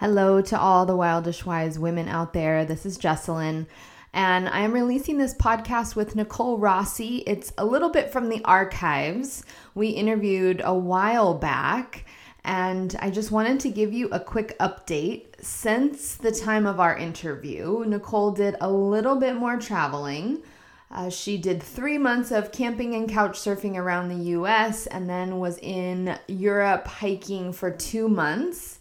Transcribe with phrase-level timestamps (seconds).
[0.00, 2.64] Hello to all the wildish wise women out there.
[2.64, 3.66] This is Jesselyn,
[4.12, 7.24] and I am releasing this podcast with Nicole Rossi.
[7.26, 9.42] It's a little bit from the archives.
[9.74, 12.04] We interviewed a while back,
[12.44, 15.34] and I just wanted to give you a quick update.
[15.40, 20.44] Since the time of our interview, Nicole did a little bit more traveling.
[20.92, 25.40] Uh, she did three months of camping and couch surfing around the US and then
[25.40, 28.77] was in Europe hiking for two months.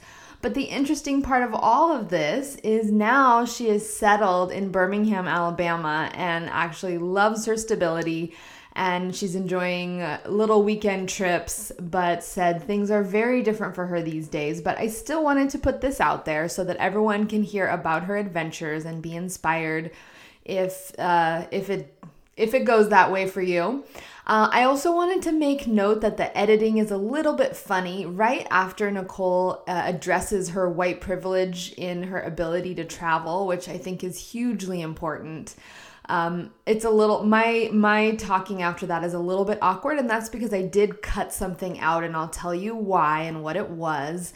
[0.48, 5.28] But the interesting part of all of this is now she is settled in Birmingham,
[5.28, 8.34] Alabama, and actually loves her stability.
[8.72, 14.02] And she's enjoying uh, little weekend trips, but said things are very different for her
[14.02, 14.62] these days.
[14.62, 18.06] But I still wanted to put this out there so that everyone can hear about
[18.06, 19.92] her adventures and be inspired
[20.46, 21.94] if uh, if it
[22.38, 23.84] if it goes that way for you.
[24.28, 28.06] Uh, I also wanted to make note that the editing is a little bit funny
[28.06, 33.78] right after Nicole uh, addresses her white privilege in her ability to travel, which I
[33.78, 35.56] think is hugely important.
[36.10, 40.10] Um, it's a little my my talking after that is a little bit awkward, and
[40.10, 43.70] that's because I did cut something out, and I'll tell you why and what it
[43.70, 44.34] was.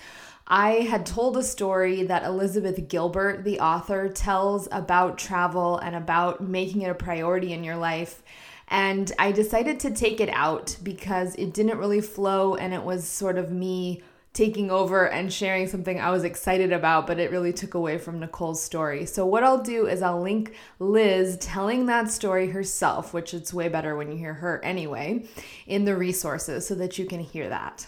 [0.47, 6.41] I had told a story that Elizabeth Gilbert, the author, tells about travel and about
[6.41, 8.23] making it a priority in your life.
[8.71, 13.05] And I decided to take it out because it didn't really flow and it was
[13.05, 14.01] sort of me
[14.33, 18.21] taking over and sharing something I was excited about, but it really took away from
[18.21, 19.05] Nicole's story.
[19.05, 23.67] So, what I'll do is I'll link Liz telling that story herself, which it's way
[23.67, 25.25] better when you hear her anyway,
[25.67, 27.87] in the resources so that you can hear that.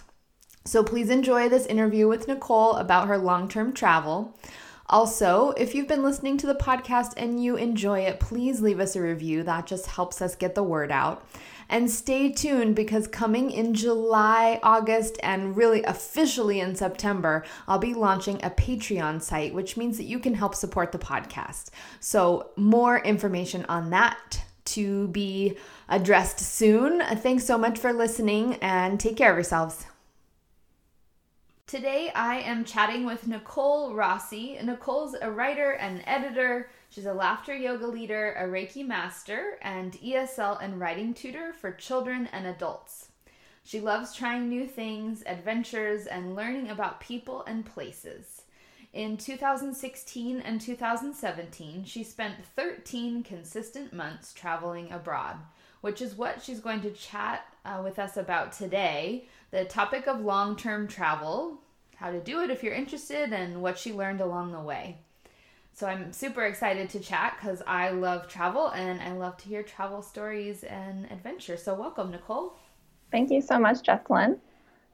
[0.66, 4.38] So please enjoy this interview with Nicole about her long term travel.
[4.88, 8.94] Also, if you've been listening to the podcast and you enjoy it, please leave us
[8.94, 9.42] a review.
[9.42, 11.26] That just helps us get the word out.
[11.70, 17.94] And stay tuned because coming in July, August, and really officially in September, I'll be
[17.94, 21.70] launching a Patreon site, which means that you can help support the podcast.
[22.00, 25.56] So, more information on that to be
[25.88, 27.00] addressed soon.
[27.00, 29.86] Thanks so much for listening and take care of yourselves.
[31.66, 34.58] Today I am chatting with Nicole Rossi.
[34.62, 36.68] Nicole's a writer and editor.
[36.90, 42.28] She's a laughter yoga leader, a Reiki master, and ESL and writing tutor for children
[42.32, 43.08] and adults.
[43.64, 48.42] She loves trying new things, adventures, and learning about people and places.
[48.92, 55.38] In 2016 and 2017, she spent 13 consistent months traveling abroad,
[55.80, 60.20] which is what she's going to chat uh, with us about today the topic of
[60.20, 61.60] long term travel,
[61.96, 64.98] how to do it if you're interested, and what she learned along the way.
[65.74, 69.62] So I'm super excited to chat because I love travel and I love to hear
[69.62, 71.56] travel stories and adventure.
[71.56, 72.54] So welcome, Nicole.
[73.10, 74.38] Thank you so much, Jesselyn.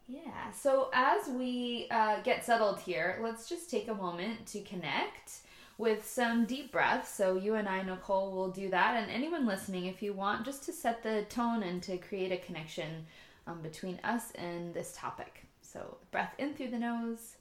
[0.08, 0.50] Yeah.
[0.52, 5.40] So as we uh, get settled here, let's just take a moment to connect
[5.80, 7.08] with some deep breaths.
[7.08, 8.96] So you and I, Nicole, will do that.
[8.96, 12.36] And anyone listening, if you want, just to set the tone and to create a
[12.36, 13.06] connection
[13.46, 15.46] um, between us and this topic.
[15.62, 17.36] So, breath in through the nose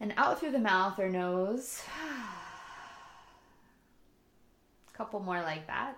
[0.00, 1.82] and out through the mouth or nose.
[4.92, 5.94] A couple more like that.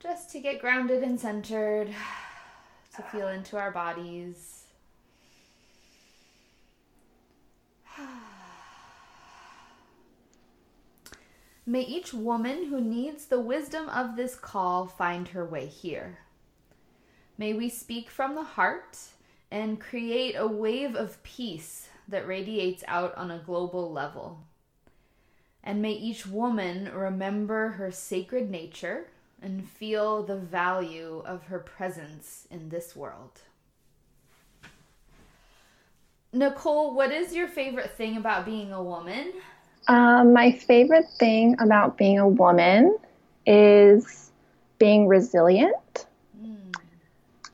[0.00, 1.88] Just to get grounded and centered,
[2.96, 4.67] to feel into our bodies.
[11.68, 16.20] May each woman who needs the wisdom of this call find her way here.
[17.36, 18.96] May we speak from the heart
[19.50, 24.44] and create a wave of peace that radiates out on a global level.
[25.62, 29.08] And may each woman remember her sacred nature
[29.42, 33.42] and feel the value of her presence in this world.
[36.32, 39.34] Nicole, what is your favorite thing about being a woman?
[39.88, 42.96] Um, my favorite thing about being a woman
[43.46, 44.30] is
[44.78, 46.06] being resilient.
[46.40, 46.74] Mm.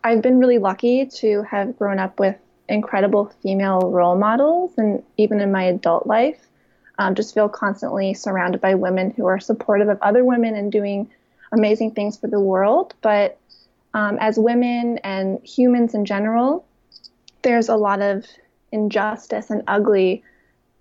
[0.03, 2.37] I've been really lucky to have grown up with
[2.69, 6.41] incredible female role models, and even in my adult life,
[6.99, 11.09] um, just feel constantly surrounded by women who are supportive of other women and doing
[11.53, 12.95] amazing things for the world.
[13.01, 13.39] But
[13.95, 16.67] um, as women and humans in general,
[17.43, 18.27] there's a lot of
[18.73, 20.25] injustice and ugly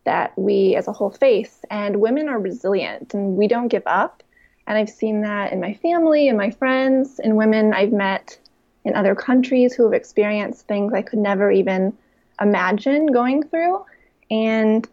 [0.05, 1.59] that we as a whole face.
[1.69, 4.23] And women are resilient and we don't give up.
[4.67, 8.37] And I've seen that in my family and my friends and women I've met
[8.85, 11.93] in other countries who have experienced things I could never even
[12.41, 13.85] imagine going through.
[14.29, 14.87] And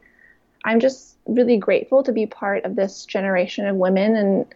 [0.65, 4.47] I'm just really grateful to be part of this generation of women and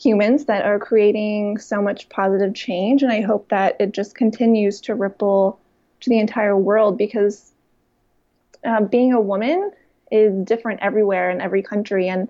[0.00, 3.02] humans that are creating so much positive change.
[3.02, 5.60] And I hope that it just continues to ripple
[6.00, 7.52] to the entire world because
[8.64, 9.70] uh, being a woman
[10.10, 12.28] is different everywhere in every country, and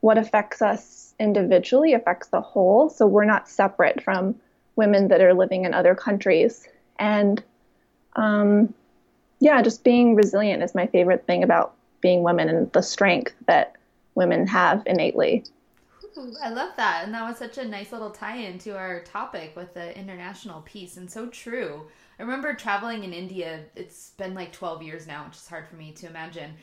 [0.00, 2.88] what affects us individually affects the whole.
[2.90, 4.34] So we're not separate from
[4.76, 6.68] women that are living in other countries.
[6.98, 7.42] And
[8.14, 8.74] um,
[9.40, 13.74] yeah, just being resilient is my favorite thing about being women and the strength that
[14.14, 15.44] women have innately.
[16.42, 17.04] I love that.
[17.04, 20.62] And that was such a nice little tie in to our topic with the international
[20.62, 21.86] peace, and so true.
[22.18, 25.76] I remember traveling in India, it's been like 12 years now, which is hard for
[25.76, 26.54] me to imagine.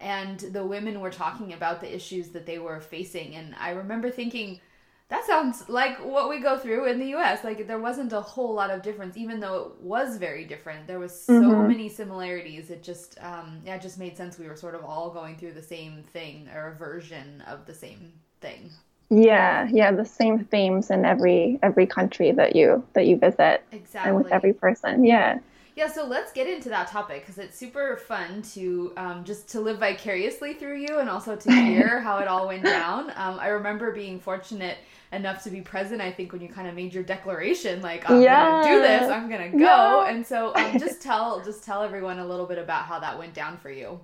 [0.00, 3.34] And the women were talking about the issues that they were facing.
[3.34, 4.60] And I remember thinking,
[5.08, 7.42] that sounds like what we go through in the US.
[7.42, 10.86] Like there wasn't a whole lot of difference, even though it was very different.
[10.86, 11.68] There was so mm-hmm.
[11.68, 12.70] many similarities.
[12.70, 14.38] It just, um, yeah, it just made sense.
[14.38, 17.74] We were sort of all going through the same thing or a version of the
[17.74, 18.70] same thing.
[19.10, 23.64] Yeah, yeah, the same themes in every every country that you that you visit.
[23.72, 24.10] Exactly.
[24.10, 25.02] And with every person.
[25.02, 25.38] Yeah.
[25.78, 29.60] Yeah, so let's get into that topic because it's super fun to um, just to
[29.60, 33.10] live vicariously through you and also to hear how it all went down.
[33.14, 34.78] Um, I remember being fortunate
[35.12, 36.00] enough to be present.
[36.00, 38.60] I think when you kind of made your declaration, like I'm yeah.
[38.60, 39.58] gonna do this, I'm gonna go.
[39.58, 40.08] Yeah.
[40.08, 43.32] And so um, just tell just tell everyone a little bit about how that went
[43.32, 44.00] down for you.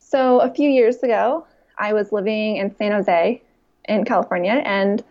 [0.00, 1.46] So a few years ago,
[1.78, 3.40] I was living in San Jose
[3.84, 5.04] in California, and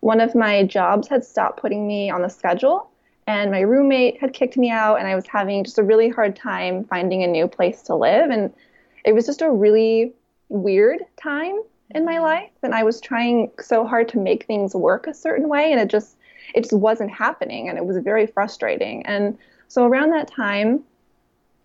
[0.00, 2.90] one of my jobs had stopped putting me on the schedule
[3.26, 6.34] and my roommate had kicked me out and i was having just a really hard
[6.34, 8.52] time finding a new place to live and
[9.04, 10.12] it was just a really
[10.48, 11.60] weird time
[11.90, 12.22] in my mm-hmm.
[12.22, 15.80] life and i was trying so hard to make things work a certain way and
[15.80, 16.16] it just
[16.54, 19.36] it just wasn't happening and it was very frustrating and
[19.68, 20.82] so around that time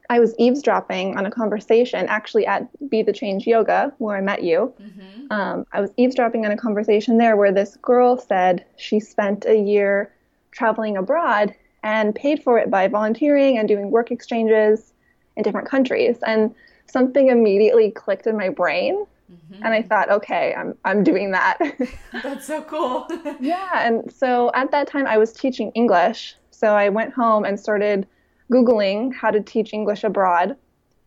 [0.10, 4.44] i was eavesdropping on a conversation actually at be the change yoga where i met
[4.44, 5.32] you mm-hmm.
[5.32, 9.58] um, i was eavesdropping on a conversation there where this girl said she spent a
[9.58, 10.12] year
[10.58, 14.94] traveling abroad and paid for it by volunteering and doing work exchanges
[15.36, 16.18] in different countries.
[16.26, 16.54] And
[16.88, 19.06] something immediately clicked in my brain.
[19.32, 19.64] Mm-hmm.
[19.64, 21.60] And I thought, okay, I'm, I'm doing that.
[22.24, 23.08] That's so cool.
[23.40, 23.88] yeah.
[23.88, 26.36] And so at that time, I was teaching English.
[26.50, 28.08] So I went home and started
[28.52, 30.56] Googling how to teach English abroad.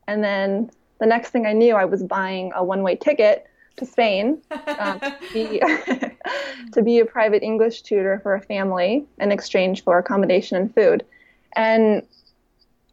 [0.06, 0.70] And then
[1.00, 3.46] the next thing I knew, I was buying a one way ticket
[3.76, 4.40] to Spain
[4.78, 5.62] um, to, be,
[6.72, 11.04] to be a private English tutor for a family in exchange for accommodation and food.
[11.56, 12.02] And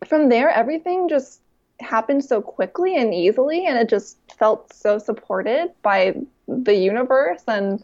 [0.05, 1.41] from there, everything just
[1.79, 6.15] happened so quickly and easily, and it just felt so supported by
[6.47, 7.83] the universe and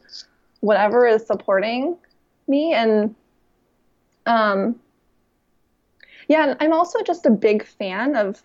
[0.62, 1.98] whatever is supporting
[2.48, 2.74] me.
[2.74, 3.14] And
[4.26, 4.80] um,
[6.28, 8.42] yeah, I'm also just a big fan of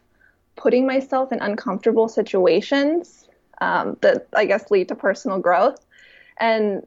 [0.56, 3.27] putting myself in uncomfortable situations
[3.60, 5.84] um, that I guess lead to personal growth.
[6.38, 6.86] And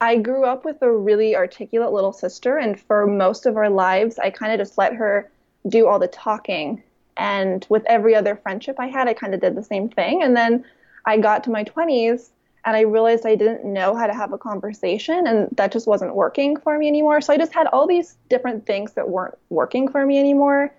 [0.00, 4.18] I grew up with a really articulate little sister, and for most of our lives,
[4.18, 5.30] I kind of just let her
[5.68, 6.82] do all the talking.
[7.16, 10.22] And with every other friendship I had, I kind of did the same thing.
[10.22, 10.64] And then
[11.04, 12.30] I got to my 20s
[12.64, 16.14] and I realized I didn't know how to have a conversation, and that just wasn't
[16.14, 17.20] working for me anymore.
[17.20, 20.72] So I just had all these different things that weren't working for me anymore.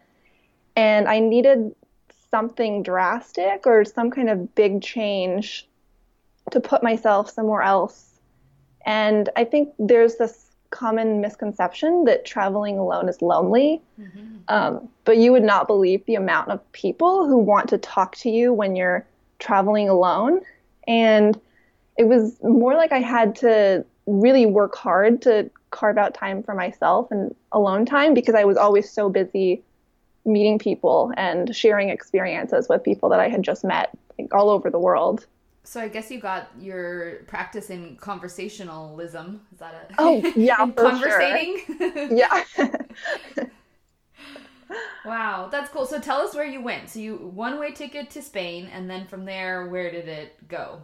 [0.76, 1.76] And I needed
[2.34, 5.68] something drastic or some kind of big change
[6.50, 8.20] to put myself somewhere else.
[8.88, 13.84] And I think there's this common misconception that traveling alone is lonely.
[14.02, 14.38] Mm-hmm.
[14.48, 18.32] Um, but you would not believe the amount of people who want to talk to
[18.32, 19.06] you when you're
[19.38, 20.42] traveling alone.
[20.88, 21.40] And
[22.00, 26.56] it was more like I had to really work hard to carve out time for
[26.56, 29.62] myself and alone time because I was always so busy
[30.26, 34.70] meeting people and sharing experiences with people that I had just met like, all over
[34.70, 35.26] the world.
[35.66, 39.42] So I guess you got your practice in conversationalism.
[39.54, 39.96] Is that it?
[39.98, 41.62] Oh yeah, conversating.
[41.66, 42.08] Sure.
[42.12, 42.44] yeah.
[45.06, 45.86] wow, that's cool.
[45.86, 46.90] So tell us where you went.
[46.90, 50.82] So you one way ticket to Spain, and then from there, where did it go?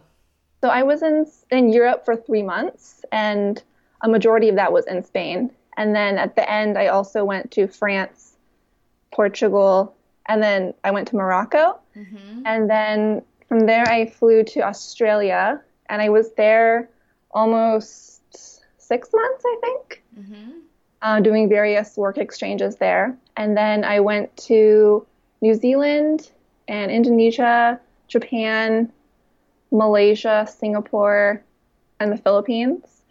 [0.62, 3.62] So I was in in Europe for three months, and
[4.00, 5.50] a majority of that was in Spain.
[5.76, 8.29] And then at the end, I also went to France
[9.12, 9.94] Portugal,
[10.26, 11.78] and then I went to Morocco.
[11.96, 12.42] Mm-hmm.
[12.46, 16.88] And then from there, I flew to Australia, and I was there
[17.32, 18.22] almost
[18.78, 20.50] six months, I think, mm-hmm.
[21.02, 23.16] uh, doing various work exchanges there.
[23.36, 25.06] And then I went to
[25.40, 26.30] New Zealand
[26.68, 28.92] and Indonesia, Japan,
[29.72, 31.42] Malaysia, Singapore,
[31.98, 33.02] and the Philippines.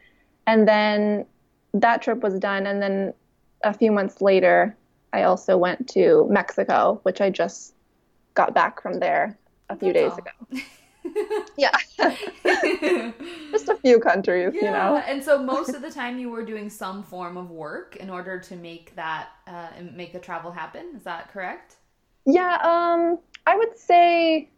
[0.48, 1.26] And then
[1.74, 2.66] that trip was done.
[2.66, 3.14] And then
[3.64, 4.76] a few months later,
[5.14, 7.74] I also went to Mexico, which I just
[8.36, 9.38] got back from there
[9.70, 10.58] a few That's days all.
[10.58, 10.64] ago.
[11.58, 11.76] yeah.
[13.52, 14.66] just a few countries, yeah.
[14.66, 15.04] you know.
[15.06, 18.40] And so most of the time you were doing some form of work in order
[18.40, 20.94] to make that uh, make the travel happen.
[20.96, 21.78] Is that correct?
[22.26, 24.50] Yeah, um I would say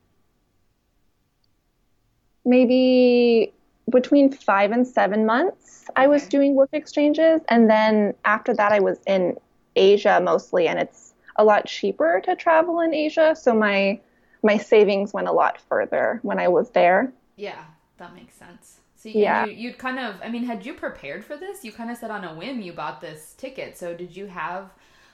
[2.43, 3.53] maybe
[3.89, 5.85] between five and seven months.
[5.89, 6.03] Okay.
[6.03, 9.37] I was doing work exchanges, and then after that, I was in
[9.75, 13.35] Asia mostly, and it's a lot cheaper to travel in Asia.
[13.35, 13.99] So my
[14.43, 17.13] my savings went a lot further when I was there.
[17.35, 17.63] Yeah,
[17.97, 18.79] that makes sense.
[18.95, 19.45] So you, yeah.
[19.45, 21.63] you, would kind of, I mean, had you prepared for this?
[21.63, 23.75] You kind of said on a whim you bought this ticket.
[23.75, 24.69] So did you have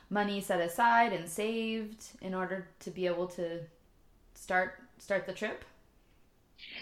[0.10, 3.60] money set aside and saved in order to be able to
[4.34, 5.64] start start the trip?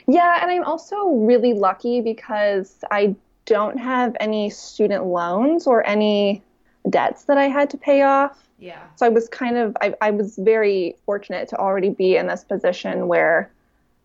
[0.08, 3.16] Yeah, and I'm also really lucky because I
[3.46, 6.42] don't have any student loans or any
[6.90, 8.48] debts that I had to pay off.
[8.60, 8.82] Yeah.
[8.96, 12.44] So I was kind of I, I was very fortunate to already be in this
[12.44, 13.52] position where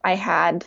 [0.04, 0.66] I had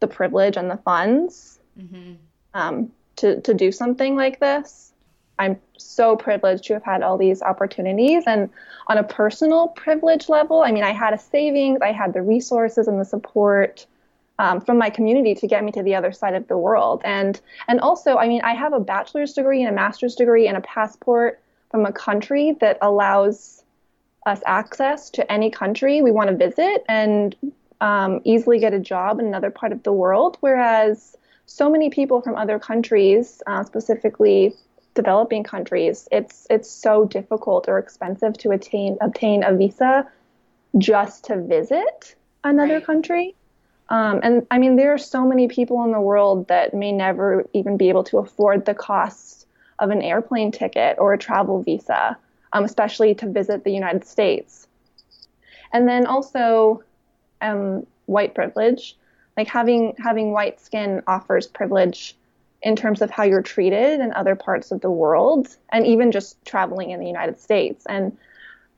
[0.00, 2.14] the privilege and the funds mm-hmm.
[2.54, 4.92] um, to to do something like this.
[5.38, 8.24] I'm so privileged to have had all these opportunities.
[8.26, 8.50] And
[8.86, 12.86] on a personal privilege level, I mean, I had a savings, I had the resources
[12.86, 13.86] and the support
[14.38, 17.02] um, from my community to get me to the other side of the world.
[17.04, 20.56] And and also, I mean, I have a bachelor's degree and a master's degree and
[20.56, 23.64] a passport from a country that allows
[24.26, 27.36] us access to any country we want to visit and
[27.80, 30.36] um, easily get a job in another part of the world.
[30.40, 34.54] Whereas so many people from other countries, uh, specifically
[34.94, 40.08] developing countries, it's it's so difficult or expensive to attain obtain a visa
[40.78, 42.86] just to visit another right.
[42.86, 43.34] country.
[43.88, 47.44] Um, and I mean, there are so many people in the world that may never
[47.52, 49.46] even be able to afford the costs
[49.78, 52.16] of an airplane ticket or a travel visa,
[52.52, 54.66] um, especially to visit the United States.
[55.72, 56.82] And then also,
[57.42, 58.96] um, white privilege,
[59.36, 62.16] like having having white skin offers privilege
[62.62, 66.42] in terms of how you're treated in other parts of the world, and even just
[66.44, 67.84] traveling in the United States.
[67.86, 68.16] And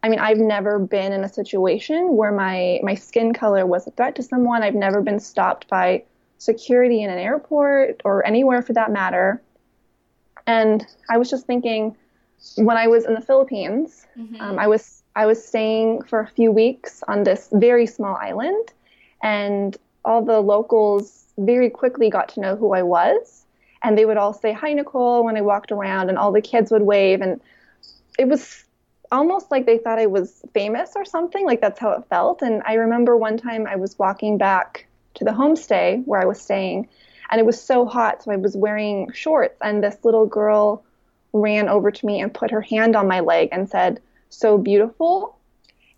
[0.07, 3.91] I mean, I've never been in a situation where my my skin color was a
[3.91, 4.63] threat to someone.
[4.63, 6.05] I've never been stopped by
[6.39, 9.43] security in an airport or anywhere for that matter.
[10.47, 11.97] And I was just thinking,
[12.55, 14.41] when I was in the Philippines, mm-hmm.
[14.41, 18.73] um, I was I was staying for a few weeks on this very small island,
[19.25, 23.45] and all the locals very quickly got to know who I was,
[23.83, 26.71] and they would all say hi Nicole when I walked around, and all the kids
[26.71, 27.41] would wave, and
[28.21, 28.66] it was
[29.17, 31.45] almost like they thought I was famous or something.
[31.45, 32.43] Like that's how it felt.
[32.43, 36.41] And I remember one time I was walking back to the homestay where I was
[36.41, 36.89] staying,
[37.31, 40.85] and it was so hot, so I was wearing shorts, and this little girl
[41.33, 45.37] ran over to me and put her hand on my leg and said, "So beautiful."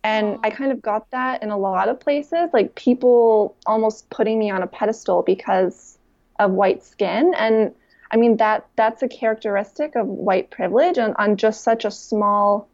[0.04, 4.38] And I kind of got that in a lot of places, like people almost putting
[4.38, 5.98] me on a pedestal because
[6.38, 7.34] of white skin.
[7.34, 7.74] And
[8.12, 12.68] I mean that that's a characteristic of white privilege and on just such a small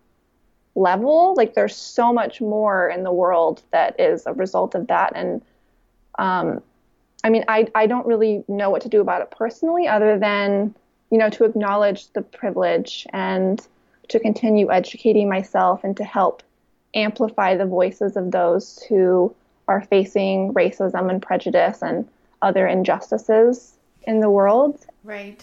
[0.75, 1.35] level.
[1.37, 5.13] Like there's so much more in the world that is a result of that.
[5.15, 5.43] And
[6.19, 6.63] um,
[7.23, 10.75] I mean, I, I don't really know what to do about it personally, other than,
[11.11, 13.67] you know, to acknowledge the privilege and
[14.09, 16.43] to continue educating myself and to help
[16.95, 19.35] amplify the voices of those who
[19.67, 22.07] are facing racism and prejudice and
[22.43, 24.85] other injustices in the world.
[25.03, 25.43] Right.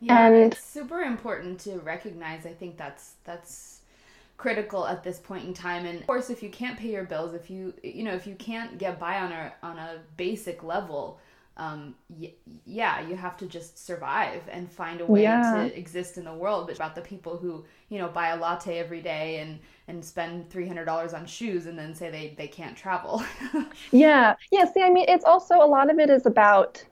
[0.00, 2.46] Yeah, and, it's super important to recognize.
[2.46, 3.75] I think that's that's
[4.36, 5.86] critical at this point in time.
[5.86, 8.34] And of course if you can't pay your bills if you you know if you
[8.34, 11.20] can't get by on a on a basic level
[11.58, 12.34] um y-
[12.66, 15.54] yeah you have to just survive and find a way yeah.
[15.54, 16.66] to exist in the world.
[16.66, 20.50] But about the people who you know buy a latte every day and and spend
[20.50, 23.22] $300 on shoes and then say they they can't travel.
[23.90, 24.34] Yeah.
[24.50, 24.64] Yeah.
[24.66, 26.84] See i mean it's also a lot of it is about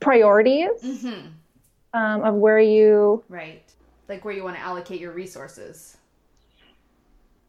[0.00, 1.26] priorities mm-hmm.
[1.94, 3.62] um, of where you right.
[4.08, 5.96] Like where you want to allocate your resources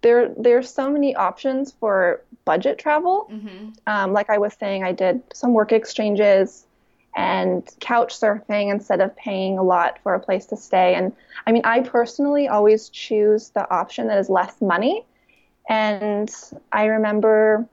[0.07, 3.27] there there's so many options for budget travel.
[3.29, 3.71] Mm-hmm.
[3.87, 6.65] Um, like I was saying, I did some work exchanges
[7.17, 10.93] and couch surfing instead of paying a lot for a place to stay.
[10.95, 11.11] And
[11.45, 15.05] I mean, I personally always choose the option that is less money.
[15.67, 16.33] And
[16.71, 17.67] I remember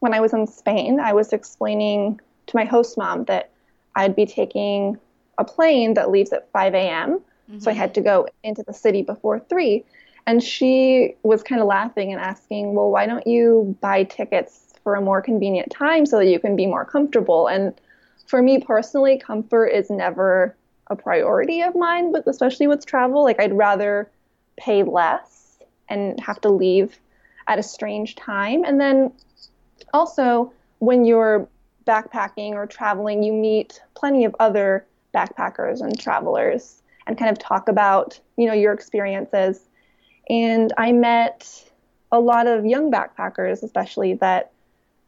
[0.00, 3.50] when I was in Spain, I was explaining to my host mom that
[3.94, 4.98] I'd be taking
[5.38, 7.20] a plane that leaves at 5 a.m.
[7.20, 7.60] Mm-hmm.
[7.60, 9.84] So I had to go into the city before 3.
[10.26, 14.94] And she was kind of laughing and asking, Well, why don't you buy tickets for
[14.94, 17.46] a more convenient time so that you can be more comfortable?
[17.46, 17.74] And
[18.26, 20.56] for me personally, comfort is never
[20.88, 23.22] a priority of mine, but especially with travel.
[23.22, 24.10] Like, I'd rather
[24.56, 26.98] pay less and have to leave
[27.48, 28.64] at a strange time.
[28.64, 29.12] And then
[29.94, 31.48] also, when you're
[31.86, 37.68] backpacking or traveling, you meet plenty of other backpackers and travelers and kind of talk
[37.68, 39.60] about, you know, your experiences
[40.28, 41.64] and I met
[42.12, 44.52] a lot of young backpackers, especially that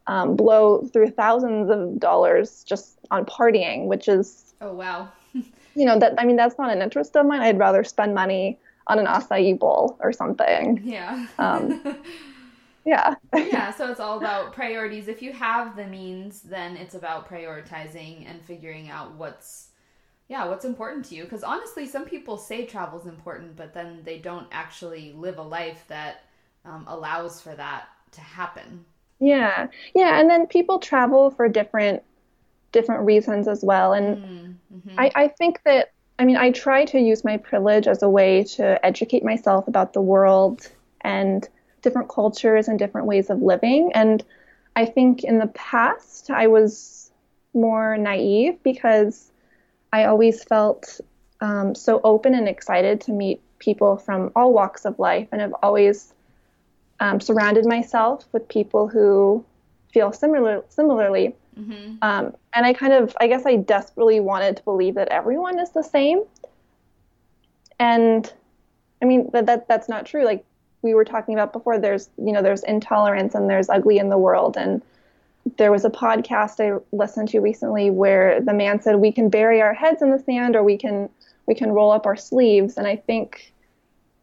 [0.07, 5.99] um, blow through thousands of dollars just on partying, which is oh wow, you know
[5.99, 7.41] that I mean that's not an interest of mine.
[7.41, 8.59] I'd rather spend money
[8.89, 10.81] on an acai bowl or something.
[10.83, 11.27] Yeah.
[11.39, 11.83] Um,
[12.85, 13.15] yeah.
[13.37, 13.73] yeah.
[13.79, 15.09] So it's all about priorities.
[15.09, 19.68] If you have the means, then it's about prioritizing and figuring out what's
[20.29, 21.25] yeah what's important to you?
[21.25, 25.43] Because honestly some people say travel is important but then they don't actually live a
[25.43, 26.25] life that
[26.65, 28.85] um, allows for that to happen.
[29.21, 29.69] Yeah.
[29.95, 32.03] Yeah and then people travel for different
[32.73, 34.17] different reasons as well and
[34.73, 35.01] mm-hmm.
[35.01, 38.45] I, I think that i mean i try to use my privilege as a way
[38.45, 40.71] to educate myself about the world
[41.01, 41.49] and
[41.83, 44.25] different cultures and different ways of living and
[44.77, 47.11] i think in the past i was
[47.55, 49.31] more naive because
[49.92, 51.00] I always felt
[51.40, 55.54] um, so open and excited to meet people from all walks of life, and I've
[55.62, 56.12] always
[57.00, 59.45] um, surrounded myself with people who
[59.92, 61.35] feel similar similarly.
[61.59, 61.97] Mm-hmm.
[62.02, 65.71] Um, and I kind of, I guess, I desperately wanted to believe that everyone is
[65.71, 66.23] the same.
[67.80, 68.33] And
[69.02, 70.25] I mean that, that that's not true.
[70.25, 70.45] Like
[70.83, 74.18] we were talking about before, there's you know there's intolerance and there's ugly in the
[74.18, 74.83] world, and
[75.57, 79.61] there was a podcast I listened to recently where the man said we can bury
[79.61, 81.09] our heads in the sand or we can
[81.47, 82.76] we can roll up our sleeves.
[82.76, 83.52] And I think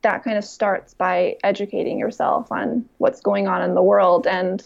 [0.04, 4.28] that kind of starts by educating yourself on what's going on in the world.
[4.28, 4.64] And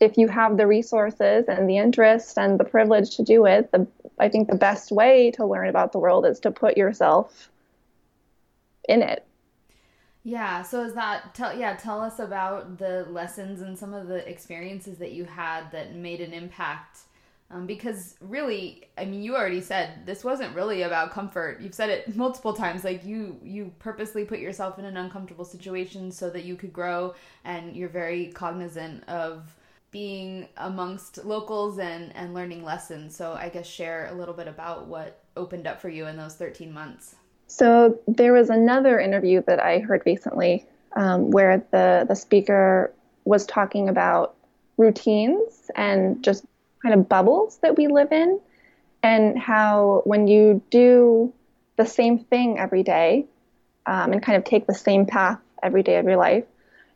[0.00, 3.86] if you have the resources and the interest and the privilege to do it the
[4.18, 7.50] I think the best way to learn about the world is to put yourself
[8.88, 9.26] in it
[10.24, 10.62] yeah.
[10.62, 14.96] So is that tell yeah, tell us about the lessons and some of the experiences
[14.98, 17.00] that you had that made an impact.
[17.50, 21.60] Um, because really, I mean, you already said this wasn't really about comfort.
[21.60, 22.84] You've said it multiple times.
[22.84, 27.14] Like you, you purposely put yourself in an uncomfortable situation so that you could grow,
[27.44, 29.54] and you're very cognizant of
[29.90, 33.14] being amongst locals and and learning lessons.
[33.14, 36.34] So I guess share a little bit about what opened up for you in those
[36.34, 37.14] 13 months.
[37.46, 42.92] So there was another interview that I heard recently um, where the the speaker
[43.24, 44.34] was talking about
[44.76, 46.44] routines and just
[46.82, 48.40] kind of bubbles that we live in,
[49.02, 51.32] and how when you do
[51.76, 53.26] the same thing every day
[53.86, 56.44] um, and kind of take the same path every day of your life,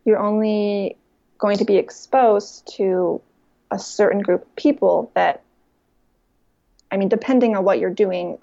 [0.05, 0.97] you're only
[1.39, 3.21] going to be exposed to
[3.71, 5.43] a certain group of people that
[6.91, 8.39] I mean, depending on what you're doing,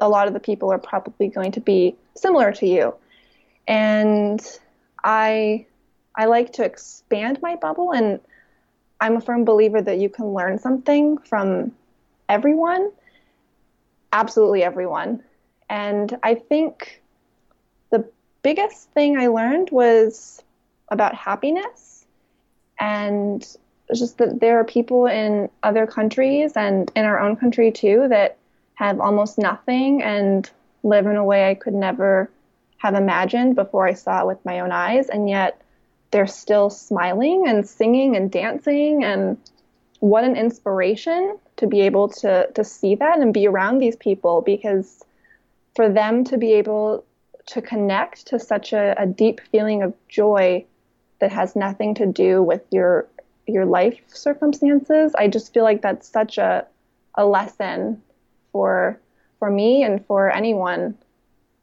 [0.00, 2.94] a lot of the people are probably going to be similar to you.
[3.66, 4.40] And
[5.02, 5.66] I
[6.14, 8.20] I like to expand my bubble and
[9.00, 11.72] I'm a firm believer that you can learn something from
[12.28, 12.90] everyone,
[14.12, 15.22] absolutely everyone.
[15.68, 17.02] And I think
[17.90, 18.08] the
[18.42, 20.42] biggest thing I learned was
[20.88, 22.06] about happiness
[22.78, 23.44] and
[23.94, 28.38] just that there are people in other countries and in our own country too that
[28.74, 30.50] have almost nothing and
[30.82, 32.30] live in a way I could never
[32.78, 35.08] have imagined before I saw it with my own eyes.
[35.08, 35.60] And yet
[36.10, 39.02] they're still smiling and singing and dancing.
[39.04, 39.38] And
[40.00, 44.42] what an inspiration to be able to, to see that and be around these people
[44.42, 45.02] because
[45.74, 47.04] for them to be able
[47.46, 50.64] to connect to such a, a deep feeling of joy
[51.20, 53.06] that has nothing to do with your
[53.46, 56.66] your life circumstances, I just feel like that's such a
[57.14, 58.02] a lesson
[58.54, 59.00] for
[59.40, 60.96] for me and for anyone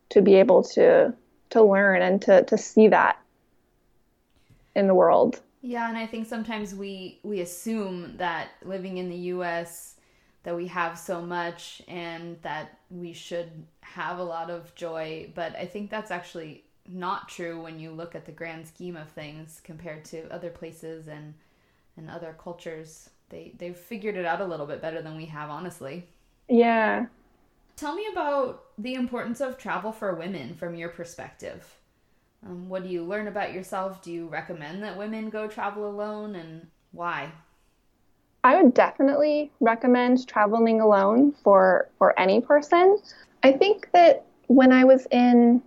[0.10, 1.13] to be able to
[1.49, 3.17] to learn and to to see that
[4.75, 5.41] in the world.
[5.62, 9.95] Yeah, and I think sometimes we we assume that living in the US
[10.43, 13.51] that we have so much and that we should
[13.82, 18.15] have a lot of joy, but I think that's actually not true when you look
[18.15, 21.34] at the grand scheme of things compared to other places and
[21.95, 23.10] and other cultures.
[23.30, 26.08] They they've figured it out a little bit better than we have, honestly.
[26.47, 27.06] Yeah.
[27.75, 31.77] Tell me about the importance of travel for women from your perspective.
[32.45, 34.01] Um, what do you learn about yourself?
[34.01, 37.32] Do you recommend that women go travel alone and why?
[38.43, 42.99] I would definitely recommend traveling alone for for any person.
[43.43, 45.62] I think that when I was in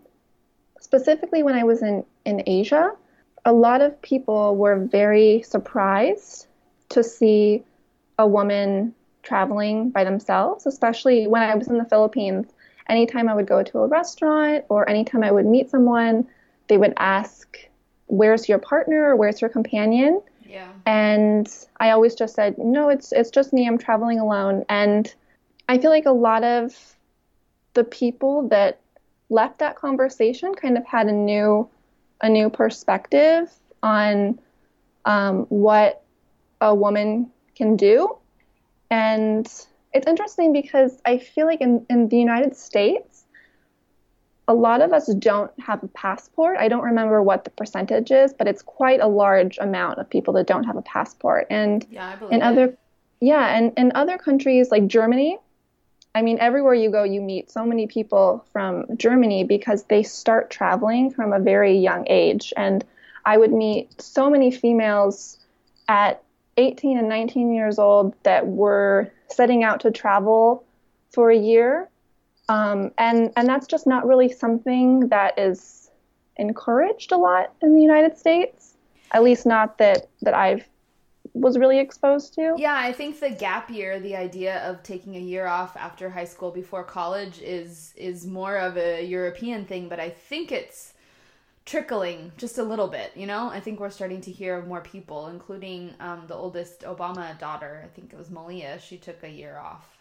[0.80, 2.92] specifically when I was in in Asia,
[3.44, 6.46] a lot of people were very surprised
[6.90, 7.62] to see
[8.18, 12.46] a woman traveling by themselves, especially when I was in the Philippines.
[12.88, 16.28] Anytime I would go to a restaurant or anytime I would meet someone,
[16.68, 17.58] they would ask,
[18.06, 20.20] Where's your partner or where's your companion?
[20.46, 20.68] Yeah.
[20.84, 21.48] And
[21.80, 24.64] I always just said, No, it's it's just me, I'm traveling alone.
[24.68, 25.12] And
[25.68, 26.96] I feel like a lot of
[27.72, 28.80] the people that
[29.30, 31.68] left that conversation kind of had a new
[32.20, 33.50] a new perspective
[33.82, 34.38] on
[35.04, 36.02] um, what
[36.60, 38.16] a woman can do.
[38.94, 39.46] And
[39.92, 43.24] it's interesting because I feel like in, in the United States,
[44.46, 46.58] a lot of us don't have a passport.
[46.58, 50.34] I don't remember what the percentage is, but it's quite a large amount of people
[50.34, 51.48] that don't have a passport.
[51.50, 52.76] And yeah, in other
[53.20, 55.38] yeah, and in other countries like Germany,
[56.14, 60.50] I mean, everywhere you go, you meet so many people from Germany because they start
[60.50, 62.52] traveling from a very young age.
[62.56, 62.84] And
[63.24, 65.38] I would meet so many females
[65.88, 66.23] at
[66.56, 70.64] 18 and 19 years old that were setting out to travel
[71.12, 71.88] for a year.
[72.48, 75.90] Um, and, and that's just not really something that is
[76.36, 78.74] encouraged a lot in the United States,
[79.12, 80.68] at least not that, that I've
[81.34, 82.54] was really exposed to.
[82.56, 86.24] Yeah, I think the gap year, the idea of taking a year off after high
[86.24, 90.93] school before college is is more of a European thing, but I think it's
[91.64, 93.48] trickling just a little bit, you know?
[93.48, 97.82] I think we're starting to hear of more people, including um, the oldest Obama daughter,
[97.84, 99.94] I think it was Malia, she took a year off.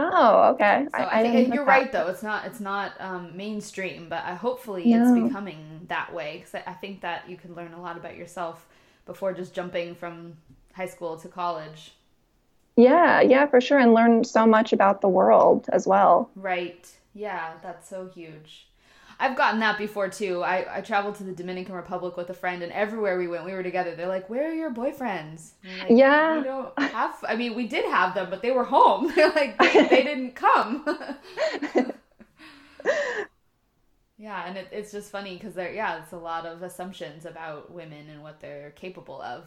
[0.00, 0.86] Oh, okay.
[0.92, 2.06] So I, I think you're right though.
[2.06, 5.02] It's not it's not um, mainstream, but I, hopefully no.
[5.02, 8.16] it's becoming that way because I, I think that you can learn a lot about
[8.16, 8.68] yourself
[9.06, 10.34] before just jumping from
[10.72, 11.94] high school to college.
[12.76, 13.80] Yeah, yeah, for sure.
[13.80, 16.30] And learn so much about the world as well.
[16.36, 16.88] Right.
[17.12, 18.67] Yeah, that's so huge.
[19.20, 20.42] I've gotten that before too.
[20.42, 23.52] I, I traveled to the Dominican Republic with a friend, and everywhere we went, we
[23.52, 23.96] were together.
[23.96, 27.16] They're like, "Where are your boyfriends?" Like, yeah, we don't have.
[27.28, 29.12] I mean, we did have them, but they were home.
[29.16, 30.84] They're like, they, they didn't come.
[34.18, 37.72] yeah, and it, it's just funny because there, yeah, it's a lot of assumptions about
[37.72, 39.44] women and what they're capable of.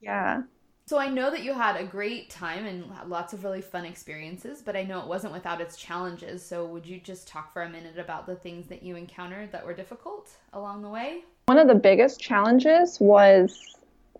[0.00, 0.42] Yeah.
[0.86, 4.60] So I know that you had a great time and lots of really fun experiences,
[4.60, 6.44] but I know it wasn't without its challenges.
[6.44, 9.64] So would you just talk for a minute about the things that you encountered that
[9.64, 11.22] were difficult along the way?
[11.46, 13.76] One of the biggest challenges was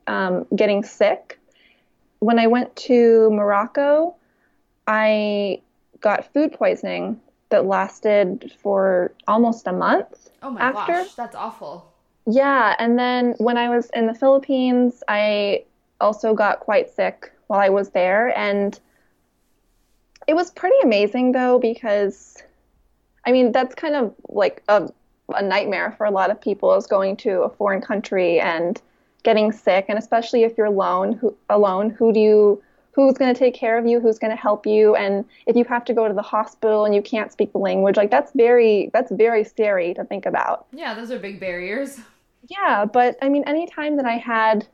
[0.07, 1.38] um, getting sick.
[2.20, 4.14] When I went to Morocco,
[4.87, 5.61] I
[6.00, 10.31] got food poisoning that lasted for almost a month.
[10.42, 10.92] Oh my after.
[10.92, 11.92] gosh, that's awful.
[12.27, 15.64] Yeah, and then when I was in the Philippines, I
[16.00, 18.37] also got quite sick while I was there.
[18.38, 18.78] And
[20.26, 22.42] it was pretty amazing though, because
[23.26, 24.90] I mean, that's kind of like a,
[25.35, 28.80] a nightmare for a lot of people is going to a foreign country and
[29.22, 29.87] getting sick.
[29.88, 33.78] And especially if you're alone, who, alone, who do you, who's going to take care
[33.78, 33.98] of you?
[33.98, 34.94] Who's going to help you?
[34.94, 37.96] And if you have to go to the hospital and you can't speak the language,
[37.96, 40.66] like that's very, that's very scary to think about.
[40.72, 40.92] Yeah.
[40.94, 41.98] Those are big barriers.
[42.48, 42.85] Yeah.
[42.85, 44.66] But I mean, anytime that I had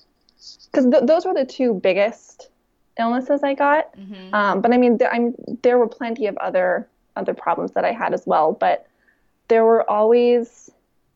[0.70, 2.50] because th- those were the two biggest
[2.98, 3.96] illnesses I got.
[3.96, 4.34] Mm-hmm.
[4.34, 7.92] Um, but I mean, th- I'm, there were plenty of other other problems that I
[7.92, 8.52] had as well.
[8.52, 8.86] But
[9.48, 10.70] there were always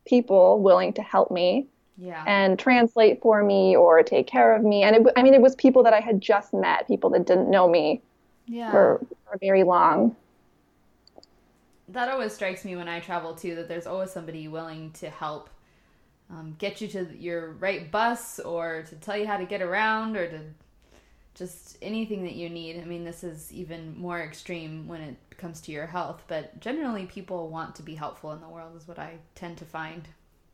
[0.07, 2.25] people willing to help me yeah.
[2.27, 4.83] and translate for me or take care of me.
[4.83, 7.51] And it, I mean, it was people that I had just met, people that didn't
[7.51, 8.03] know me
[8.47, 8.71] yeah.
[8.71, 10.17] for, for very long.
[11.89, 13.55] That always strikes me when I travel too.
[13.55, 15.51] That there's always somebody willing to help
[16.31, 20.17] um, get you to your right bus or to tell you how to get around
[20.17, 20.41] or to
[21.35, 22.81] just anything that you need.
[22.81, 27.07] I mean, this is even more extreme when it comes to your health, but generally
[27.07, 30.07] people want to be helpful in the world is what I tend to find.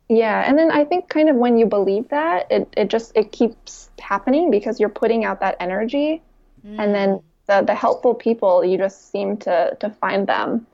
[0.08, 3.30] Yeah, and then I think kind of when you believe that, it, it just it
[3.30, 6.20] keeps happening because you're putting out that energy
[6.66, 6.78] mm.
[6.78, 7.22] and then mm.
[7.46, 10.66] the the helpful people you just seem to to find them.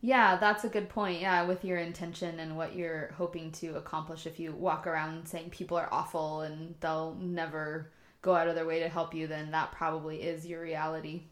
[0.00, 1.20] Yeah, that's a good point.
[1.20, 4.26] Yeah, with your intention and what you're hoping to accomplish.
[4.26, 7.90] If you walk around saying people are awful and they'll never
[8.22, 11.22] go out of their way to help you, then that probably is your reality.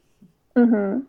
[0.57, 1.01] Mm-hmm.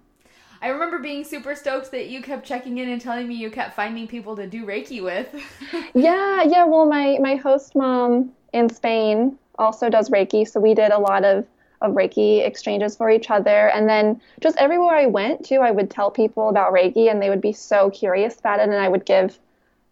[0.62, 3.76] I remember being super stoked that you kept checking in and telling me you kept
[3.76, 5.28] finding people to do Reiki with.
[5.94, 6.66] yeah, yeah.
[6.66, 11.24] Well, my my host mom in Spain also does Reiki, so we did a lot
[11.24, 11.46] of
[11.82, 13.70] of Reiki exchanges for each other.
[13.70, 17.30] And then just everywhere I went to, I would tell people about Reiki and they
[17.30, 18.64] would be so curious about it.
[18.64, 19.38] And I would give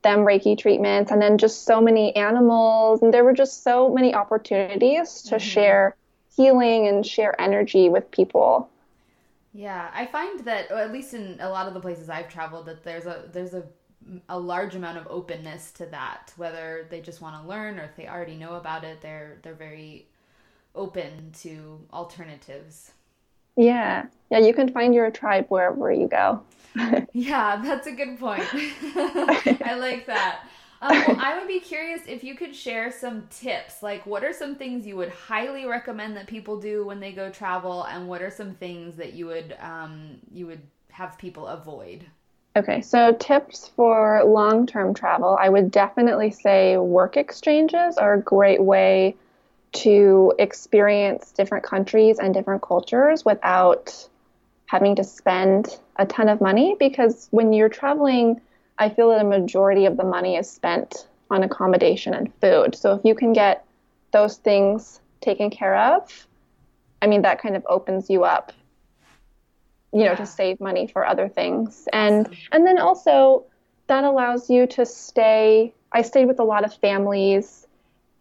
[0.02, 1.12] them Reiki treatments.
[1.12, 3.02] And then just so many animals.
[3.02, 5.38] And there were just so many opportunities to mm-hmm.
[5.38, 5.96] share
[6.36, 8.70] healing and share energy with people.
[9.54, 12.84] Yeah, I find that at least in a lot of the places I've traveled that
[12.84, 13.64] there's a there's a
[14.30, 17.96] a large amount of openness to that whether they just want to learn or if
[17.96, 20.08] they already know about it they're they're very
[20.76, 22.92] open to alternatives.
[23.56, 24.06] Yeah.
[24.30, 26.42] Yeah, you can find your tribe wherever you go.
[27.14, 28.44] yeah, that's a good point.
[28.54, 30.46] I like that.
[30.82, 33.82] Um, well, I would be curious if you could share some tips.
[33.82, 37.30] Like, what are some things you would highly recommend that people do when they go
[37.30, 42.06] travel, and what are some things that you would um, you would have people avoid?
[42.58, 45.38] Okay, so tips for long term travel.
[45.40, 49.16] I would definitely say work exchanges are a great way
[49.74, 54.08] to experience different countries and different cultures without
[54.68, 58.40] having to spend a ton of money because when you're traveling,
[58.78, 62.76] I feel that a majority of the money is spent on accommodation and food.
[62.76, 63.66] So if you can get
[64.12, 66.28] those things taken care of,
[67.02, 68.54] I mean, that kind of opens you up
[69.94, 70.16] you know, yeah.
[70.16, 71.88] to save money for other things.
[71.94, 72.38] And awesome.
[72.52, 73.46] and then also
[73.88, 77.63] that allows you to stay I stayed with a lot of families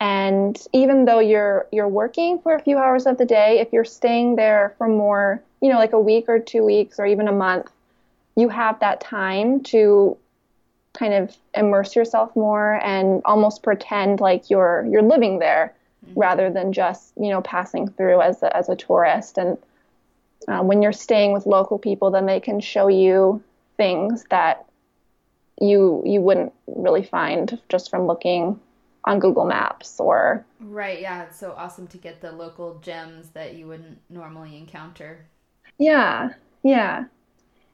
[0.02, 3.84] and even though you're you're working for a few hours of the day, if you're
[3.84, 7.32] staying there for more, you know, like a week or 2 weeks or even a
[7.32, 7.70] month,
[8.34, 10.16] you have that time to
[10.92, 15.72] kind of immerse yourself more and almost pretend like you're you're living there
[16.04, 16.18] mm-hmm.
[16.18, 19.56] rather than just, you know, passing through as a, as a tourist and
[20.48, 23.40] uh, when you're staying with local people, then they can show you
[23.76, 24.64] things that
[25.60, 28.58] you you wouldn't really find just from looking
[29.04, 31.00] on Google Maps or right.
[31.00, 35.26] Yeah, it's so awesome to get the local gems that you wouldn't normally encounter.
[35.78, 36.30] Yeah,
[36.62, 37.04] yeah,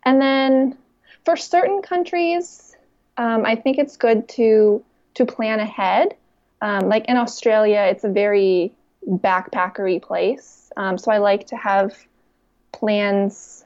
[0.05, 0.79] and then
[1.25, 2.77] for certain countries,
[3.17, 4.83] um, I think it's good to
[5.15, 6.15] to plan ahead.
[6.61, 8.73] Um, like in Australia, it's a very
[9.07, 11.97] backpackery place, um, so I like to have
[12.73, 13.65] plans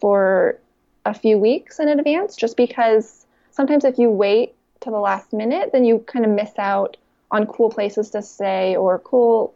[0.00, 0.58] for
[1.04, 5.70] a few weeks in advance just because sometimes if you wait to the last minute,
[5.72, 6.96] then you kind of miss out
[7.30, 9.54] on cool places to stay or cool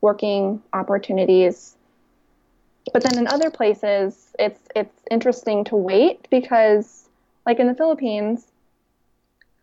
[0.00, 1.74] working opportunities.
[2.92, 7.08] But then in other places, it's it's interesting to wait because
[7.44, 8.46] like in the Philippines,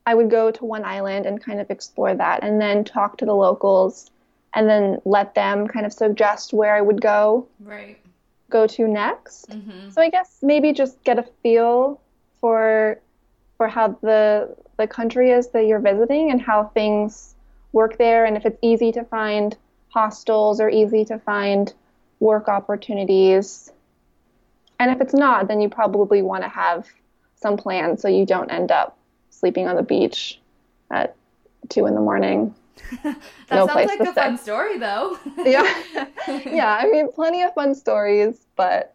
[0.06, 3.26] I would go to one island and kind of explore that and then talk to
[3.26, 4.12] the locals
[4.54, 7.48] and then let them kind of suggest where I would go.
[7.60, 7.98] Right
[8.50, 9.50] go to next.
[9.50, 9.90] Mm-hmm.
[9.90, 12.00] So I guess maybe just get a feel
[12.40, 13.00] for
[13.58, 17.36] for how the the country is that you're visiting and how things
[17.72, 19.56] work there and if it's easy to find
[19.90, 21.74] hostels or easy to find
[22.20, 23.72] work opportunities.
[24.80, 26.88] And if it's not, then you probably want to have
[27.36, 28.98] some plans so you don't end up
[29.30, 30.40] sleeping on the beach
[30.92, 31.16] at
[31.70, 32.54] two in the morning.
[33.04, 33.16] that
[33.52, 35.18] no sounds like a fun story, though.
[35.38, 35.84] yeah,
[36.46, 36.78] yeah.
[36.80, 38.94] I mean, plenty of fun stories, but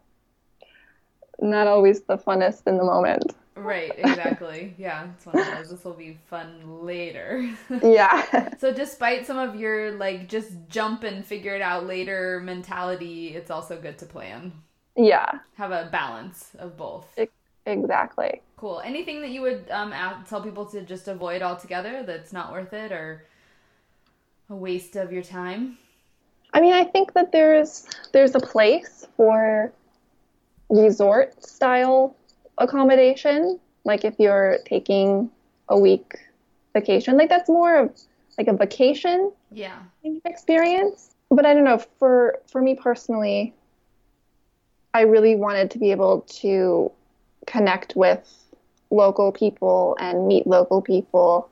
[1.39, 3.35] not always the funnest in the moment.
[3.61, 4.73] Right, exactly.
[4.77, 5.69] yeah, it's one of those.
[5.69, 7.49] This will be fun later.
[7.83, 8.49] yeah.
[8.59, 13.49] So, despite some of your like just jump and figure it out later mentality, it's
[13.49, 14.51] also good to plan.
[14.95, 15.39] Yeah.
[15.55, 17.07] Have a balance of both.
[17.17, 17.31] It,
[17.65, 18.41] exactly.
[18.57, 18.81] Cool.
[18.85, 19.93] Anything that you would um,
[20.27, 23.25] tell people to just avoid altogether that's not worth it or
[24.49, 25.77] a waste of your time?
[26.53, 29.71] I mean, I think that there's there's a place for
[30.69, 32.15] resort style
[32.57, 33.59] accommodation.
[33.83, 35.29] Like if you're taking
[35.69, 36.13] a week
[36.73, 37.99] vacation, like that's more of
[38.37, 39.79] like a vacation yeah
[40.25, 41.11] experience.
[41.29, 43.53] But I don't know for for me personally,
[44.93, 46.91] I really wanted to be able to
[47.47, 48.27] connect with
[48.89, 51.49] local people and meet local people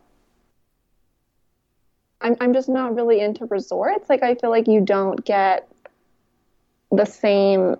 [2.21, 4.09] I'm I'm just not really into resorts.
[4.09, 5.67] Like I feel like you don't get
[6.91, 7.77] the same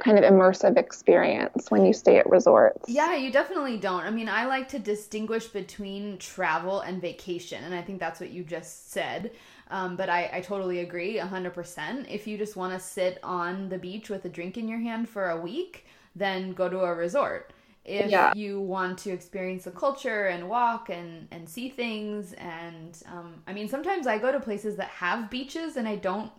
[0.00, 2.88] kind of immersive experience when you stay at resorts.
[2.88, 4.02] Yeah, you definitely don't.
[4.02, 8.30] I mean, I like to distinguish between travel and vacation, and I think that's what
[8.30, 9.32] you just said.
[9.70, 12.10] Um, but I, I totally agree 100%.
[12.10, 15.08] If you just want to sit on the beach with a drink in your hand
[15.08, 15.86] for a week,
[16.16, 17.52] then go to a resort
[17.84, 18.32] if yeah.
[18.34, 23.52] you want to experience the culture and walk and and see things and um, i
[23.52, 26.30] mean sometimes i go to places that have beaches and i don't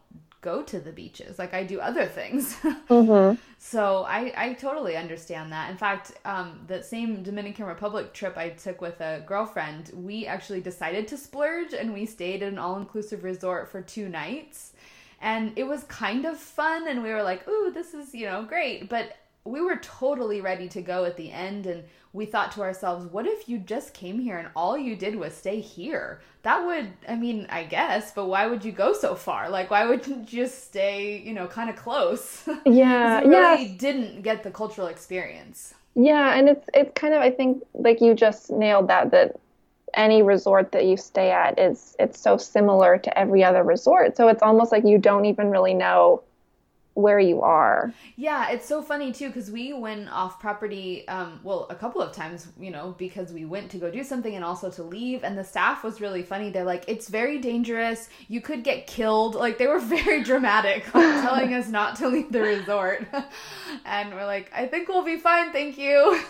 [0.42, 1.40] go to the beaches.
[1.40, 2.58] Like i do other things.
[2.92, 3.40] Mm-hmm.
[3.58, 5.72] so I, I totally understand that.
[5.72, 10.62] In fact um, the same dominican republic trip i took with a girlfriend we actually
[10.62, 14.74] decided to splurge and we stayed at an all-inclusive resort for two nights.
[15.22, 18.44] And it was kind of fun and we were like ooh this is you know
[18.44, 18.90] great.
[18.90, 23.06] But we were totally ready to go at the end and we thought to ourselves
[23.06, 26.22] what if you just came here and all you did was stay here?
[26.44, 29.50] That would i mean i guess but why would you go so far?
[29.50, 33.78] Like why wouldn't you just stay you know kind of close yeah really yeah.
[33.78, 35.74] didn't get the cultural experience.
[35.96, 39.36] Yeah and it's it's kind of i think like you just nailed that that
[39.94, 44.18] any resort that you stay at is it's so similar to every other resort.
[44.18, 46.24] So it's almost like you don't even really know
[46.94, 47.94] where you are.
[48.18, 52.14] Yeah, it's so funny too because we went off property, um, well, a couple of
[52.14, 55.24] times, you know, because we went to go do something and also to leave.
[55.24, 56.50] And the staff was really funny.
[56.50, 58.10] They're like, it's very dangerous.
[58.28, 59.36] You could get killed.
[59.36, 63.08] Like, they were very dramatic, like, telling us not to leave the resort.
[63.86, 65.54] and we're like, I think we'll be fine.
[65.54, 66.22] Thank you.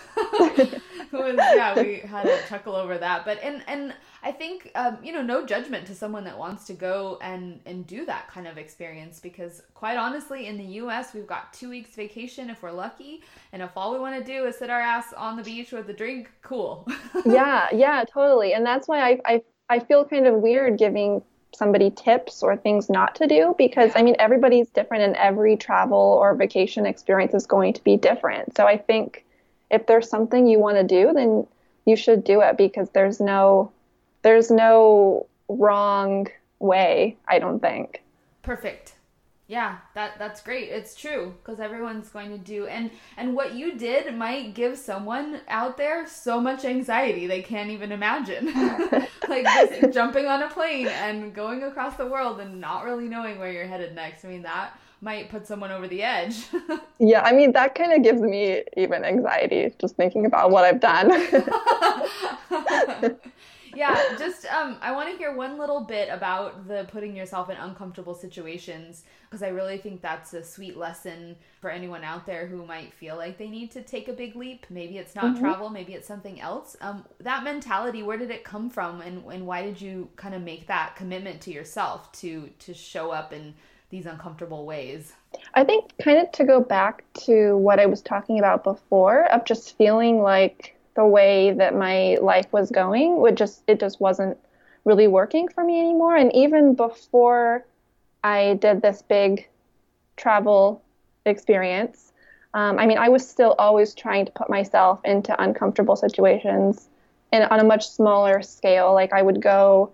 [1.12, 3.26] was, yeah, we had a chuckle over that.
[3.26, 3.94] But, and, and,
[4.24, 7.88] I think um, you know no judgment to someone that wants to go and and
[7.88, 11.14] do that kind of experience because quite honestly in the U.S.
[11.14, 14.46] we've got two weeks vacation if we're lucky, and if all we want to do
[14.46, 16.88] is sit our ass on the beach with a drink, cool.
[17.26, 21.92] yeah, yeah, totally, and that's why I I I feel kind of weird giving somebody
[21.92, 24.00] tips or things not to do because yeah.
[24.00, 28.56] I mean everybody's different and every travel or vacation experience is going to be different.
[28.56, 29.26] So I think
[29.70, 31.48] if there's something you want to do then
[31.86, 33.72] you should do it because there's no
[34.22, 36.28] there's no wrong
[36.60, 38.04] way, I don't think.
[38.42, 38.94] Perfect.
[39.52, 40.70] Yeah, that that's great.
[40.70, 45.42] It's true because everyone's going to do and and what you did might give someone
[45.50, 48.46] out there so much anxiety they can't even imagine.
[49.28, 53.40] like just jumping on a plane and going across the world and not really knowing
[53.40, 54.24] where you're headed next.
[54.24, 56.46] I mean, that might put someone over the edge.
[57.00, 60.80] yeah, I mean that kind of gives me even anxiety just thinking about what I've
[60.80, 61.10] done
[63.76, 67.58] yeah, just um, I want to hear one little bit about the putting yourself in
[67.58, 72.66] uncomfortable situations because I really think that's a sweet lesson for anyone out there who
[72.66, 74.66] might feel like they need to take a big leap.
[74.70, 75.44] Maybe it's not mm-hmm.
[75.44, 76.76] travel, maybe it's something else.
[76.82, 80.42] Um, that mentality, where did it come from, and and why did you kind of
[80.42, 83.54] make that commitment to yourself to to show up in
[83.90, 85.14] these uncomfortable ways?
[85.54, 89.46] I think kind of to go back to what I was talking about before of
[89.46, 94.38] just feeling like the way that my life was going would just it just wasn't
[94.84, 96.16] really working for me anymore.
[96.16, 97.66] And even before
[98.24, 99.48] i did this big
[100.16, 100.84] travel
[101.26, 102.14] experience
[102.54, 106.90] um, i mean i was still always trying to put myself into uncomfortable situations
[107.32, 108.94] and on a much smaller scale.
[108.94, 109.92] Like i would go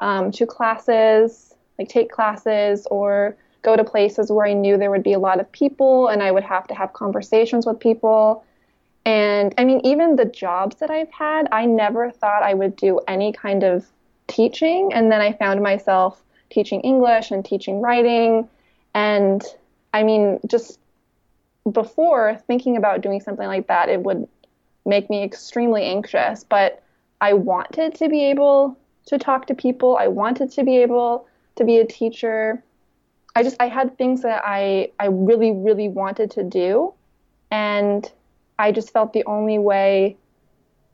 [0.00, 5.02] um, to classes like take classes or go to places where i knew there would
[5.02, 8.44] be a lot of people and i would have to have conversations with people
[9.10, 13.00] and I mean, even the jobs that I've had, I never thought I would do
[13.08, 13.84] any kind of
[14.28, 14.92] teaching.
[14.92, 18.48] And then I found myself teaching English and teaching writing.
[18.94, 19.44] And
[19.92, 20.78] I mean, just
[21.72, 24.28] before thinking about doing something like that, it would
[24.86, 26.44] make me extremely anxious.
[26.44, 26.80] But
[27.20, 31.64] I wanted to be able to talk to people, I wanted to be able to
[31.64, 32.62] be a teacher.
[33.34, 36.94] I just, I had things that I, I really, really wanted to do.
[37.50, 38.08] And
[38.60, 40.18] I just felt the only way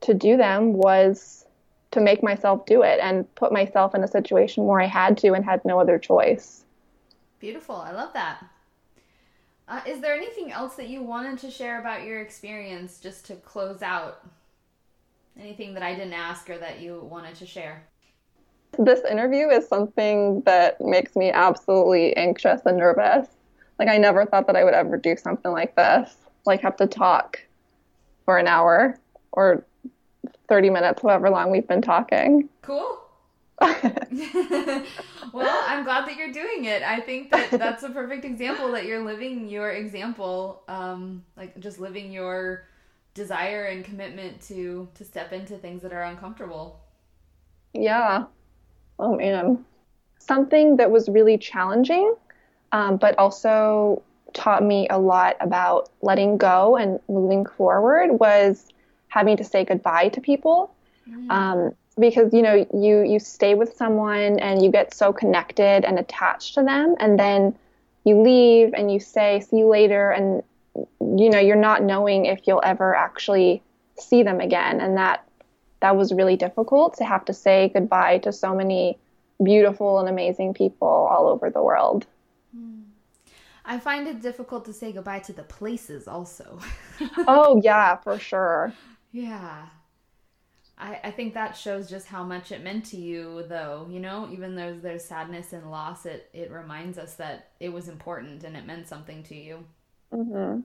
[0.01, 1.45] to do them was
[1.91, 5.33] to make myself do it and put myself in a situation where I had to
[5.33, 6.63] and had no other choice.
[7.39, 7.75] Beautiful.
[7.75, 8.43] I love that.
[9.67, 13.35] Uh, is there anything else that you wanted to share about your experience just to
[13.35, 14.25] close out?
[15.37, 17.83] Anything that I didn't ask or that you wanted to share?
[18.79, 23.27] This interview is something that makes me absolutely anxious and nervous.
[23.77, 26.87] Like, I never thought that I would ever do something like this, like, have to
[26.87, 27.41] talk
[28.27, 28.99] for an hour
[29.31, 29.65] or
[30.49, 32.49] 30 minutes, however long we've been talking.
[32.61, 32.99] Cool.
[33.61, 36.83] well, I'm glad that you're doing it.
[36.83, 41.79] I think that that's a perfect example that you're living your example, um, like just
[41.79, 42.65] living your
[43.13, 46.81] desire and commitment to to step into things that are uncomfortable.
[47.73, 48.25] Yeah.
[48.99, 49.63] Oh man.
[50.19, 52.13] Something that was really challenging,
[52.73, 54.03] um, but also
[54.37, 58.67] taught me a lot about letting go and moving forward was
[59.07, 60.73] having to say goodbye to people.
[61.09, 61.31] Mm.
[61.31, 65.97] Um, because you know you you stay with someone and you get so connected and
[65.97, 67.55] attached to them and then
[68.05, 70.43] you leave and you say see you later and
[71.01, 73.63] you know you're not knowing if you'll ever actually
[73.97, 75.27] see them again and that
[75.79, 78.95] that was really difficult to have to say goodbye to so many
[79.43, 82.05] beautiful and amazing people all over the world.
[83.67, 86.59] I find it difficult to say goodbye to the places also.
[87.27, 88.73] oh, yeah, for sure.
[89.11, 89.67] Yeah.
[90.77, 93.85] I, I think that shows just how much it meant to you, though.
[93.89, 97.89] You know, even though there's sadness and loss, it, it reminds us that it was
[97.89, 99.65] important and it meant something to you.
[100.13, 100.61] Mm-hmm.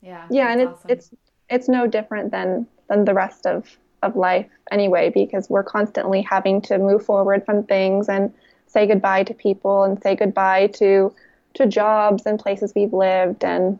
[0.00, 0.26] Yeah.
[0.30, 0.90] Yeah, and it's awesome.
[0.90, 1.10] it's
[1.50, 6.62] it's no different than than the rest of of life anyway, because we're constantly having
[6.62, 8.32] to move forward from things and
[8.66, 11.12] say goodbye to people and say goodbye to
[11.56, 13.78] to jobs and places we've lived and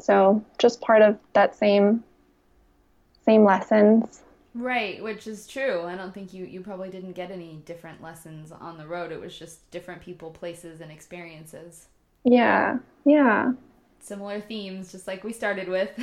[0.00, 2.02] so just part of that same
[3.24, 4.22] same lessons
[4.54, 8.52] right which is true i don't think you you probably didn't get any different lessons
[8.52, 11.86] on the road it was just different people places and experiences
[12.24, 13.52] Yeah, yeah.
[14.00, 15.90] Similar themes, just like we started with.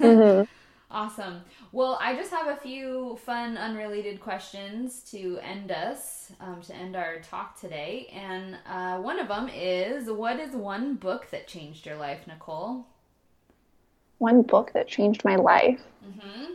[0.00, 0.44] Mm-hmm.
[0.90, 1.42] Awesome.
[1.72, 6.96] Well, I just have a few fun, unrelated questions to end us, um, to end
[6.96, 8.10] our talk today.
[8.12, 12.86] And uh, one of them is What is one book that changed your life, Nicole?
[14.18, 15.80] One book that changed my life.
[16.06, 16.52] Mm-hmm.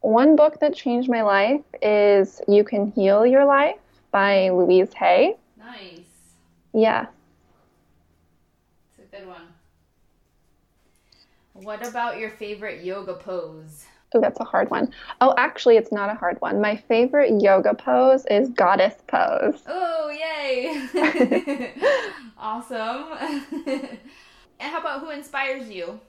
[0.00, 3.78] One book that changed my life is You Can Heal Your Life
[4.10, 5.36] by Louise Hay.
[5.58, 6.00] Nice.
[6.72, 7.06] Yeah.
[8.98, 9.42] It's a good one.
[11.62, 13.84] What about your favorite yoga pose?
[14.14, 14.92] Oh, that's a hard one.
[15.20, 16.60] Oh, actually, it's not a hard one.
[16.60, 19.62] My favorite yoga pose is goddess pose.
[19.66, 20.86] Oh, yay!
[22.38, 23.06] awesome.
[23.66, 26.00] and how about who inspires you?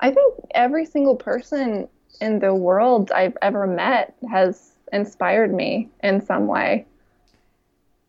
[0.00, 1.88] I think every single person
[2.20, 6.86] in the world I've ever met has inspired me in some way.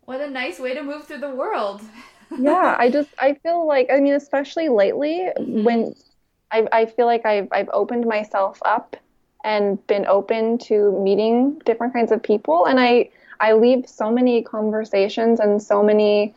[0.06, 1.82] What a nice way to move through the world.
[2.38, 5.64] yeah, I just I feel like I mean especially lately mm-hmm.
[5.64, 5.96] when
[6.54, 8.96] I I feel like I've I've opened myself up
[9.44, 14.42] and been open to meeting different kinds of people and I I leave so many
[14.44, 16.34] conversations and so many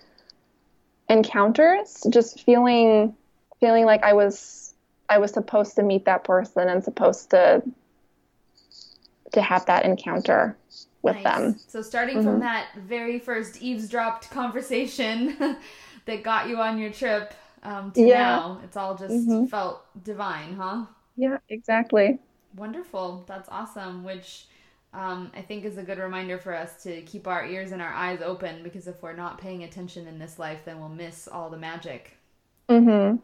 [1.09, 3.15] encounters just feeling
[3.61, 4.75] feeling like I was
[5.09, 7.63] I was supposed to meet that person and supposed to
[9.33, 10.57] to have that encounter
[11.03, 11.25] with nice.
[11.25, 11.61] them.
[11.69, 12.27] So starting mm-hmm.
[12.27, 15.37] from that very first eavesdropped conversation
[16.07, 17.35] that got you on your trip
[17.67, 18.19] um, to yeah.
[18.19, 19.47] now, it's all just mm-hmm.
[19.47, 20.87] felt divine, huh?
[21.17, 22.19] Yeah, exactly.
[22.55, 23.25] Wonderful.
[23.27, 24.05] That's awesome.
[24.05, 24.47] Which
[24.95, 27.93] um, I think is a good reminder for us to keep our ears and our
[27.93, 31.51] eyes open because if we're not paying attention in this life, then we'll miss all
[31.51, 32.17] the magic.
[32.69, 33.17] Mm-hmm.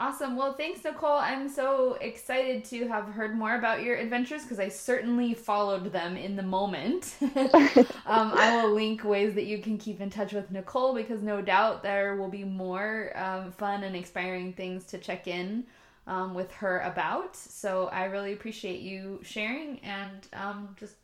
[0.00, 0.36] Awesome.
[0.36, 1.16] Well, thanks, Nicole.
[1.16, 6.16] I'm so excited to have heard more about your adventures because I certainly followed them
[6.16, 7.16] in the moment.
[7.20, 11.42] um, I will link ways that you can keep in touch with Nicole because no
[11.42, 15.64] doubt there will be more um, fun and inspiring things to check in
[16.06, 17.34] um, with her about.
[17.34, 20.94] So I really appreciate you sharing and um, just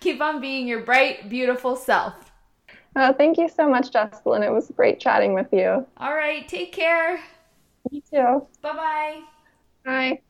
[0.00, 2.30] keep on being your bright, beautiful self.
[2.94, 4.42] Uh, thank you so much, Jocelyn.
[4.42, 5.86] It was great chatting with you.
[5.96, 6.46] All right.
[6.46, 7.18] Take care.
[7.90, 8.48] You too.
[8.62, 9.20] Bye-bye.
[9.84, 10.22] Bye.